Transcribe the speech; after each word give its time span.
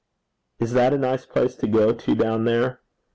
Is 0.59 0.73
that 0.73 0.93
a 0.93 0.97
nice 0.97 1.27
place 1.27 1.53
to 1.57 1.67
go 1.67 1.93
to 1.93 2.15
down 2.15 2.45
there? 2.45 2.81